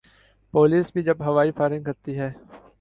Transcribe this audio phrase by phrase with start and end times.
[0.53, 2.31] Police بھی جب ہوائی فائرنگ کرتی ہے۔